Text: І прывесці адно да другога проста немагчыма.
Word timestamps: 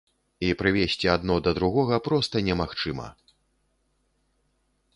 І 0.45 0.47
прывесці 0.61 1.07
адно 1.15 1.35
да 1.47 1.51
другога 1.59 1.99
проста 2.07 2.35
немагчыма. 2.47 3.13